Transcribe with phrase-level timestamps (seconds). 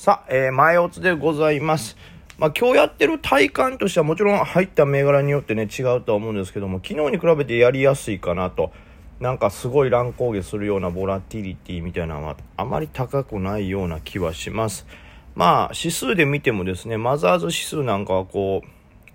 [0.00, 1.94] さあ、えー、前オツでございます。
[2.38, 8.72] まあ、今日やってる体感としてはもちろん入った銘柄によってね、違うとは思うんですけども、昨日に比べてやりやすいかなと。
[9.20, 14.86] なんかすごい乱高下するようなボラティリティみたいなのはあまり高くないような気はします。
[15.34, 18.68] まあ、指数で見てもですね、マザーズ指数なんかはこう、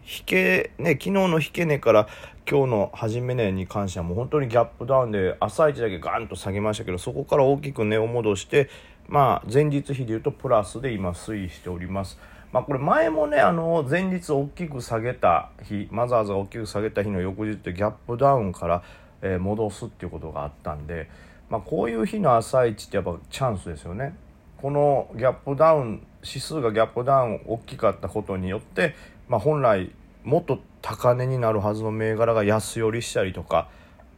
[0.08, 2.08] 引け、ね、昨日の引け値から
[2.48, 8.70] 今日の始め値に関してはもう本当にギャップダウンで朝一だけガーンと下げましたけどそこから大きく値を戻して
[9.08, 12.18] まあ前日比でいうとプラスで今推移しております。
[12.52, 18.84] まあ、これ前もねあの前日大きく下げた日マザーズが大きく下げた日の翌日ってギャップダウンから、
[19.22, 21.09] え戻すっていうことがあったんで、
[21.50, 24.16] まあ、こういう日の朝一ってやっぱチャンスですよね。
[24.58, 28.95] このギャップダウン指数がギャップダウン大きかったことによって
[29.28, 29.92] まあ、本来
[30.23, 33.70] もっと高値になるはずの銘柄が安寄りしたりとか、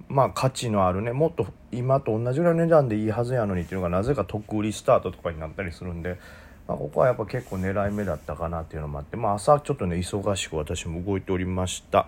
[0.10, 6.18] まあ、価値のあるねもっと今と同じぐらいの値段でいいはずやのにっていうのがなぜか得売りスタートとかになったりするんで、
[6.68, 12.08] まあ、ここはやっぱ結構狙い目だったかなっていうのもあって、まあ、朝ちょっとね忙しく私も動いておりました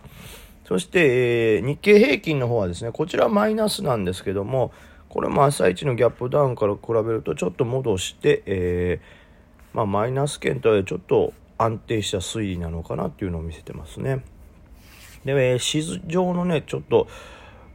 [0.65, 4.71] そして、えー、日経平均の方はですねこちらマイナスなんですけども
[5.09, 9.19] これも朝一のギャップダウンから比べるとちょっと戻して、えー
[9.73, 14.23] まあ、マイナス圏とはちょっと安定した推移なのかなっていうのを見せてますね。
[15.25, 17.07] で、えー、市場のね、ちょっと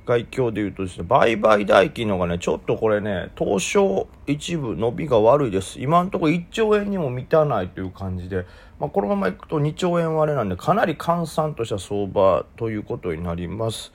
[0.06, 5.80] 外況で言うとですね、売買代金のがね、ちょっとこれね、東証一部伸びが悪いです。
[5.80, 8.44] 今のところ1兆円にも満たないという感じで、
[8.78, 13.92] まあ、このままいくと2兆円割れなんで、かなり閑散とした相場ということになります。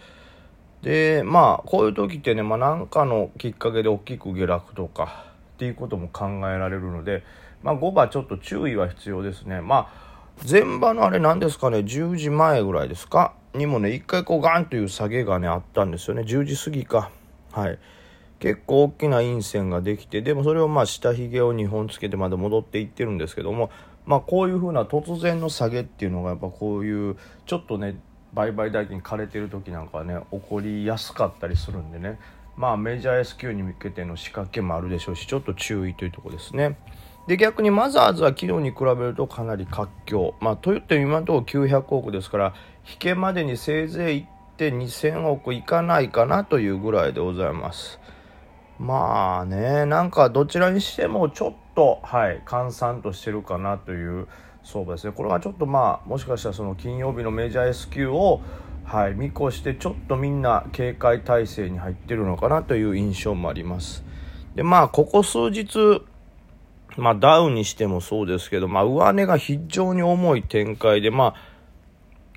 [0.82, 7.24] で、まあ、こういう時ってね、まあ、なんかのきっかけで大きく下落とかっていうことも考えられるので、
[7.62, 9.62] まあ、5番ちょっと注意は必要ですね。
[9.62, 10.10] まあ
[10.50, 16.24] 前場のあれ何ですかね10時前ぐらいですかにもね一回こうガンという下げがねあったんですよね。
[16.24, 17.12] 10時過ぎか。
[17.52, 17.80] はい。
[18.40, 23.70] 結構大きな陰線ができてでもそれをまあ下髭を2本つけてまで戻っていってるんですけども
[24.06, 28.00] まあこういうふうな突然の下げっていうのがやっぱこういうちょっとね
[28.34, 32.20] 売買代金枯れてる時なんかはね起こりやすかったりするんでね。
[32.56, 36.78] まあメジャー S q に向けての仕掛けもあるでしょうしちょっと注意というとこですね。
[37.30, 40.34] で逆にマザーズは昨日に比べるとかなり活況。
[40.40, 42.56] まあと言っても今のところ900億ですから
[42.92, 48.00] 引けまでにせいぜい1って2000億いかないかなというぐらいでございます。
[48.80, 54.28] まあねなんかどちらにしてもちょっとはい閑散としてるかなという
[54.64, 55.14] 相場ですね。
[55.14, 58.42] これはちょっとまあもしかしたらその金曜日のメジャー S q を
[58.86, 64.04] はい見越してちょっとみんな警戒態勢に入ってるのかなという印象もあります。
[64.56, 66.02] でまあここ数日
[66.98, 71.36] まあ、ダウンにしてもそうですけど、まあ、上値が非常に重い展開で、ま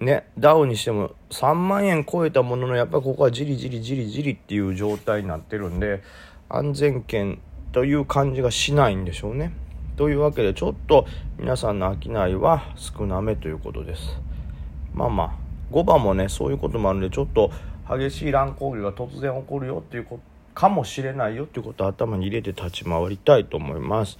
[0.00, 6.02] あ、ね、ダウンにしても3万円超えたものの、やっぱりここはじりじりじりじりっていう状態になってるんで、
[6.48, 7.40] 安全圏
[7.72, 9.52] という感じがしないんでしょうね。
[9.96, 11.06] というわけで、ちょっと
[11.38, 14.18] 皆さんの商いは少なめということです。
[14.94, 15.32] まあまあ、
[15.72, 17.50] 5番もね、そういうこともあるんで、ちょっと
[17.88, 24.18] 激しい乱高下が突然起こるよっていうことかもしれないよっていうことを頭に入れて立ち回りたいと思います。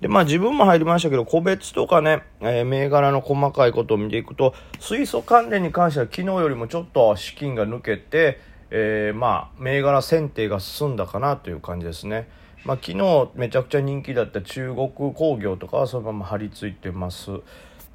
[0.00, 8.38] で、まあ自分も入りましたけど、個別とかね、えー、銘柄の細かいことを見ていくと、水素関連に関しては昨日よりもちょっと資金が抜けて、
[8.70, 12.28] えー、まあ銘柄選定が進んだかなという感じですね。
[12.64, 17.30] まあ昨日めちゃくちゃ人気だった中国工業とかはそのまま張り付いてます。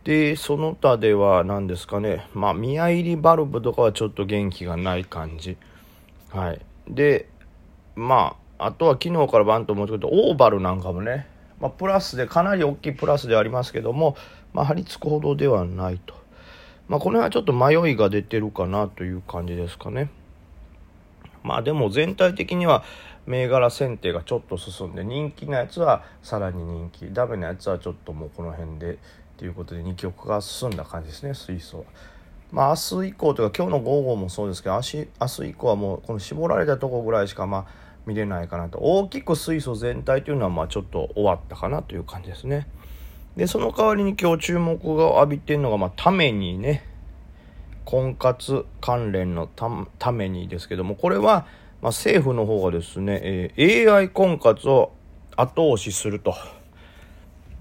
[0.04, 5.58] で、その他では何ですかね、まあ宮入りバルブとかはちょっと元気がない感じ。
[6.32, 6.62] はい。
[6.88, 7.28] で、
[8.00, 11.28] まあ、あとは昨日からバンと思うけど、オーバルなんかもね、
[11.60, 14.16] まあ、プラスで、かなり大きいプラスではありますけども、
[14.54, 16.16] まあ、張り付くほどではないと。
[16.88, 20.10] まあ、この辺はちょっと迷いが出てるかなという感じですかね。
[21.44, 22.84] まあでも全体的には
[23.26, 28.98] 銘柄選定がちょっと進んで人気なやつはさらに人気ダメなやつはちょっともうこの辺で
[29.38, 31.84] ということで2曲が進んだ感じですね水素は。
[32.52, 35.08] まあ明日以降というか今日の午後もそうですけど明日
[35.50, 38.80] 以降はもうこの絞られたとこぐらいしかまあ見れないかなと。
[38.80, 42.68] 大きく水素全体というのはまあちょっと終わったかなという感じですね。
[43.38, 46.84] でその代わりに今日注目が浴びてるのがまあためにね
[47.86, 51.46] 婚活関連のためにですけどもこれは
[51.82, 54.92] まあ政府の方がですね、えー、AI 婚活を
[55.36, 56.36] 後押しすると。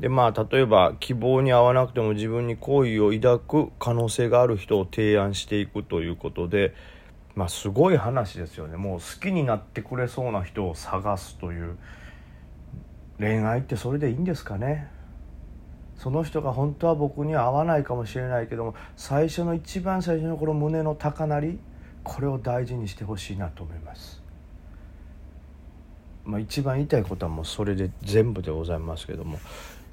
[0.00, 6.73] でまあ例えば希望に合わなくても自分に好意を抱く可能性がある人を提案していくということで
[7.38, 8.76] まあすごい話ですよね。
[8.76, 11.76] もう好きになってくれそうな人を探すという。
[13.20, 14.88] 恋愛ってそれでいいんですかね。
[15.96, 21.58] その人が本当は僕には合わないかもしれないけども最初の一番最初のこの胸の高鳴り
[22.02, 24.20] これを大事にしてほしいなと思います。
[26.25, 29.38] まあ、一番言いたいことはもうそれで全部でございますけども。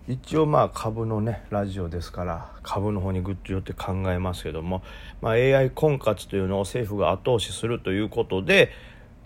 [0.07, 4.83] 一応まあ株のねラジオですから株の方にグッと寄って考えますけども、
[5.19, 8.71] まあ、AI 婚活というのを政府が後押しするということで、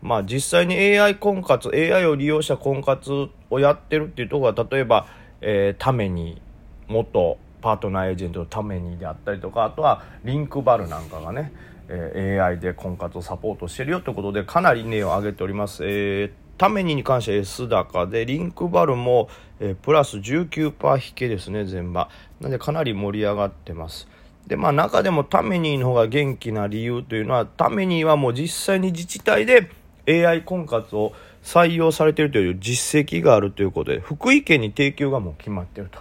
[0.02, 5.08] まあ、実際に AI 婚活 AI を利用した婚活をやってるっていうところは例えば、
[5.42, 6.42] えー、ために
[6.88, 11.52] 元パートナーエージェントのためにであったりとかあとはリンクバルなんかがね、
[11.90, 15.84] えー、AI で婚活をサポートしてるよということでかなり値を上げております。
[15.84, 19.30] えーためにに関しては S 高で、リンクバルも、
[19.62, 22.10] えー、プラス19%引けですね、全場。
[22.42, 24.10] なんでかなり盛り上がってます。
[24.46, 29.72] で、まあ中でもタメニーの方が元気な理由というのは、タメニーはもう実際に自治体で
[30.06, 31.14] AI 婚活を
[31.44, 36.00] 採用されているという実績があるということで、福井県に提供がもう決まっていると。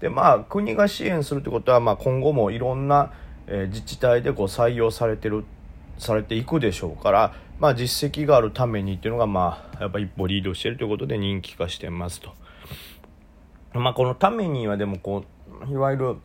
[0.00, 3.12] で、まあ国が支援するということは、まあ今後もいろんな、
[3.46, 5.44] えー、自治体でこう採用されてる、
[6.00, 12.32] されていくでしょうから、まあ、実績があるためにっていうのが、まあ、やっぱ一歩リードしているということで人気化してますと。
[13.74, 15.24] まあ、このためにはでもこ
[15.68, 16.16] ういわゆる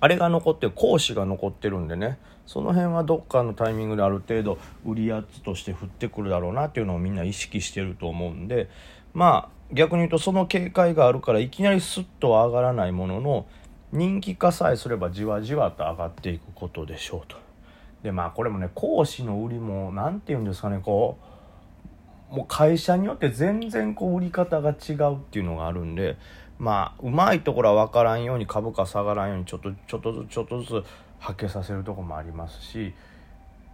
[0.00, 8.68] あれが残って講師が残ってるんでねその辺はどっかのタイミングである程度売り圧として降ってくるだろうなっていうのをみんな意識してると思うんで
[9.12, 13.46] まあ逆に言うとその警戒があるからいきなりスッとは上がらないものの
[13.92, 17.43] 人気化さえすればじわじわと上がっていくことでしょうと。
[18.04, 21.18] でまあこれもね講師の売りも何て言うんですかねこ
[22.30, 26.18] うもう会社によって全然こう売り方が違うっていうのがあるんで
[26.58, 30.84] まあうまいところは分からんように株価下がらんようにちょっとちょっとずつちょっとずつ
[31.18, 32.92] はけさせるとこもありますし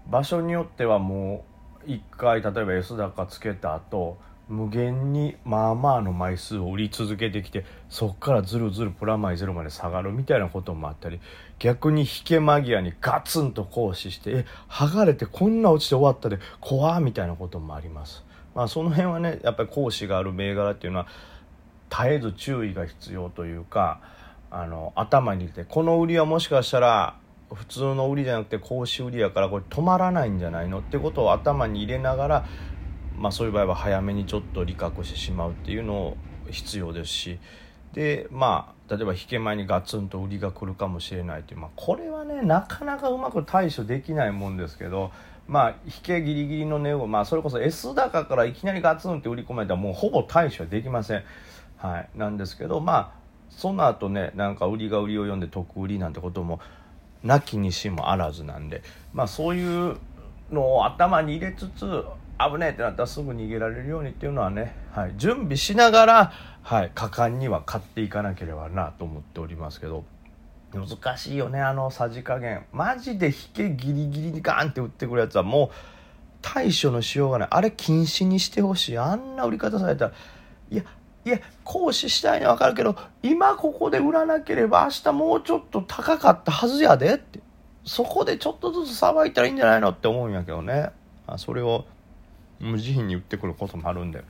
[0.09, 1.45] 場所によってはも
[1.85, 4.17] う一回例えば S 高つけた後
[4.51, 11.21] 無限にまあまあの枚数を売り続けてきてそっからずるずるプラマイゼロまで下がるみたいなこともあったり
[11.61, 18.25] 逆に引け間際にガツンと行使してえ剥がれてこんな落ちて終わったで怖みたいなこともあります。
[18.53, 21.07] まあ、その辺はねやっぱり講師がある銘柄っていうのは
[21.89, 24.01] 絶えず注意が必要というか
[24.51, 27.17] あの頭に入れてこの売りはもしかしたら
[27.55, 32.47] 普通の売りじゃなくて講師売りやからこれ止まらないんじゃないのってことを頭に入れながら
[33.21, 36.17] まあ、そういう場合は早めにちょっと理覚してしまうっていうのを
[36.51, 37.39] 必要ですし
[37.93, 45.13] でまあ例えば引け前にガツンと売りが来るかもしれないという、まあ、これはねなかなかうまく対処できないもんですけど
[45.47, 51.25] まあ引けギリギリの値を、まあ、それこそ S 高からいきなりガツンって売り込まれたらもうほぼ対処はできません。
[51.77, 53.13] はい、なんですけどまあ
[53.51, 56.61] その後ねなんか売りが売りを読んで得売りなんてことも
[57.23, 58.83] なきにしもあらずなんで
[59.13, 59.97] まあそういう
[60.51, 62.05] のを頭に入れつつ
[62.49, 66.33] 危ねえってなったらすぐ逃げられるようにっていうのはね、はい、準備しながら、
[66.63, 70.05] はい、果敢には買っていかなければなと思っておりますけど。
[70.73, 72.65] 難しいよねあのさじ加減。
[72.73, 75.71] マジで引けギリギリにガーンって打ってくるやつはもう
[76.43, 77.49] 対処のしようがない。
[77.51, 78.99] あれ禁止にしてほしい。
[78.99, 80.13] あんな売り方されたら。
[80.71, 80.85] いや
[81.25, 87.41] いや行使したいのは分かるけど今ここで売らなければ明日もうちょっと高かったはずやでって。
[87.85, 90.91] そこでちょっとずつさばいたらいいんじゃないのって思うんやけどね。
[91.37, 91.85] それを
[92.61, 94.23] 無慈悲に言ってくることもあるんで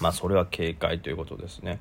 [0.00, 1.80] まあそれは警戒ということですね。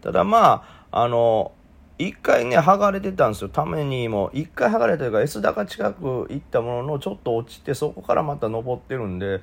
[0.00, 1.52] ただまああの
[1.98, 3.48] 一回ね剥がれてたんですよ。
[3.48, 9.40] ためにも一回剥がれたというか S 高近く行ったもののちょっと落ちてそこからまた登ってるんで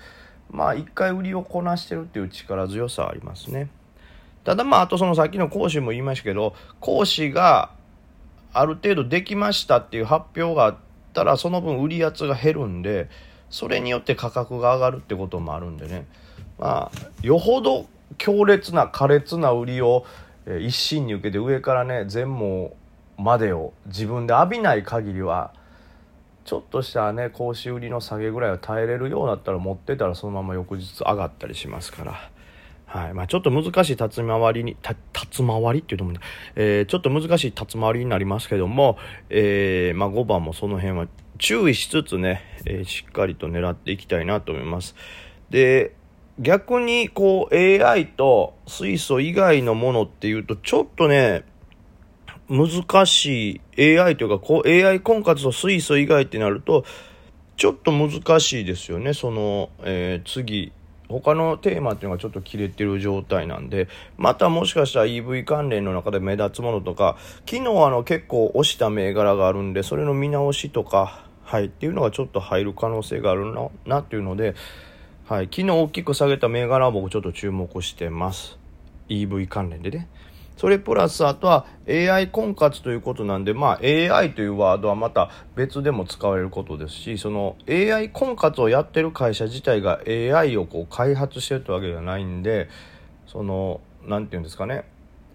[0.50, 3.70] まあ一回売りをこなしてるっていう力強さありますね。
[4.44, 7.72] ただまああとそのさっきの講師も言いましたけど講師が
[8.54, 10.76] ある程度できましたっていう発表があっ
[11.14, 13.10] たらその分売り圧が減るんで
[13.52, 16.06] それによって価格が上がるってこともあるんでね
[16.58, 17.86] まあよほど
[18.18, 20.06] 強烈な苛烈な売りを、
[20.60, 22.76] 一心に受けて上からね全網
[23.18, 25.54] までを自分で浴びない限りは
[26.44, 32.31] ちょっとしたね格子売りの下げぐらいは耐えれるようだったら持ってたらそのまま翌日上がったりしますから。
[32.92, 34.96] はいまあ、ちょっと難しい立つ回りに、立
[35.31, 36.22] つ回りっていうと思うんだ、
[36.56, 38.98] えー、ちょっと難しい立つ回りになりますけども、
[39.30, 41.08] えー、まあ、5番もその辺は
[41.42, 44.95] 注意しつつね、えー、しっかりと狙っていきたいなと思います。
[45.50, 45.95] で、
[46.40, 51.44] 逆にこう AI と水素以外のものっていうとちょっとね、
[52.48, 56.86] 難しい AI というかこう AI 婚活と水素以外ってなると
[57.57, 59.16] ちょっと難しいですよね。
[59.16, 60.71] その、えー、次、
[61.10, 67.18] 他のテーマっていうのがちょっと切れてる状態なんで、またもしかしたら EV 関連の中で目立つものとか、
[67.50, 74.56] 昨日あの結構押した銘柄があるんで、それの見直しとか、はい、っていうのがちょっと入る可能性があるななっていうので、
[75.28, 78.57] はい、昨日大きく下げた銘柄は僕ちょっと注目してます。
[79.10, 80.07] EV 関連でね。
[80.57, 92.69] それプラスあとは AI 婚活ということなんで、まあ、AI というワードはまた別でも使われることですしその AI 婚活をやってる会社自体が AI をこう開発してるってわけではないんで
[93.26, 94.83] その何て言うんですかね。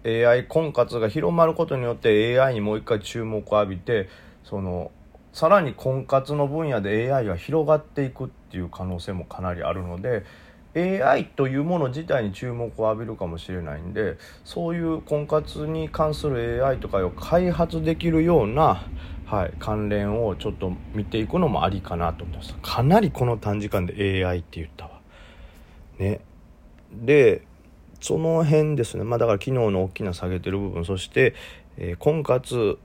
[0.05, 4.07] AI 婚活が広まることによって AI にもう一回注目を浴びて
[4.45, 4.91] その
[5.37, 10.23] さらに婚活の分野で AI が広がっていくっていう可能性もかなりあるので
[10.75, 18.81] AI というもの自体に注目を浴びるかもしれないんでそういう婚活に関する AI とかを開発できるような、
[19.27, 22.55] はい、関連をちょっと見ていくのもありかなと思います。
[22.63, 25.01] かなりこの短時間で AI って言ったわ。
[25.99, 26.19] ね。
[26.91, 27.43] で
[28.01, 29.03] その辺ですね。
[29.03, 31.35] まあだから昨日の大きな下げてる部分そして、
[31.77, 32.79] えー、婚活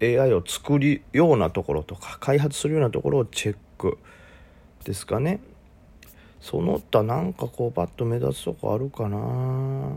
[0.00, 3.98] AI を作るようなところとか開発するようなところをチェック。
[4.84, 5.40] ですかね。
[6.40, 9.96] その他なんかこうパッと目立つとこあるかな。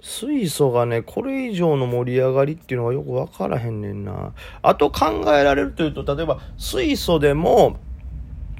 [0.00, 4.32] 水素がね、これ以上の盛り上がりっていうのがよくわからへんねんな。
[4.62, 7.78] あと考えられるというと、例えば水素でも、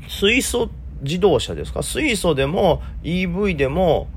[0.08, 0.68] 水素
[1.02, 1.82] 自動車ですか？
[1.82, 4.08] 水素でも EV でも、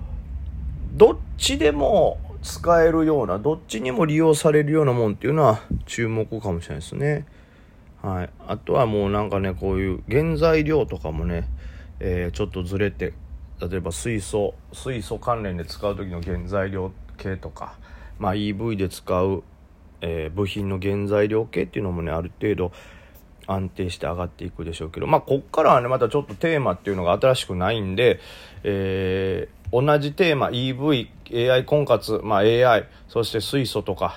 [0.93, 7.25] どっちでも使えるような、どっちにも利用されるようなもんっていうのは注目かもしれないですね。
[8.01, 8.29] はい。
[8.47, 11.47] あとはもうなんかね、こういう原材料とかもね、
[11.99, 13.13] えー、ちょっとずれて、
[13.59, 17.75] 例えば水素、水素関連で使う時の原材料系とか、
[18.19, 19.43] まあ、EV で使う、
[20.01, 22.71] えー、部品の原材料系っていうのもね、ある程度
[23.47, 28.19] 安定して上がっていくでしょうけど、まあ、こっからはね、またちょっとテーマっていうのが新しくないんで、
[28.63, 34.15] えー、同じテーマ、EV、AI 婚活、まあ、AI、そして水素とか、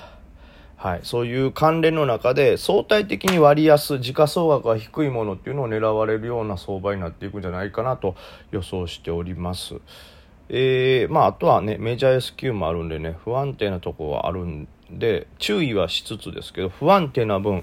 [0.76, 8.14] はい、そういう関連の中で相対的に割安、時価総額が低いものっていうのを狙われるような相場になっていくんじゃないかなと
[8.50, 9.74] 予想しております。
[10.48, 17.62] えー、まあ、あとはね、メジャー S q もあるんでね、不安定なとこはあるんで、注意はしつつですけど、不安定な分、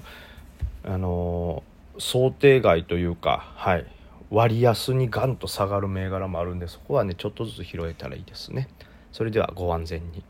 [0.84, 3.86] あのー、想定外というか、はい、
[4.30, 8.68] 割安にガンと下がる銘柄もあるんで、そこはね、ちょっとずつ拾えたらいいですね。
[9.12, 10.22] それではご安全に。